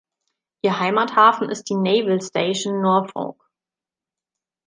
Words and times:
Ihr 0.63 0.79
Heimathafen 0.79 1.51
ist 1.51 1.65
die 1.69 1.75
Naval 1.75 2.19
Station 2.23 2.81
Norfolk. 2.81 3.39